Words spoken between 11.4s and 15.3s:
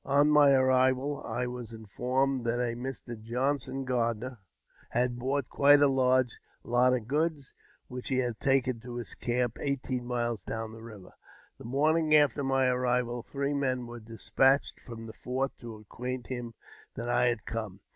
The morning after*' my arrival, three men were despatched from the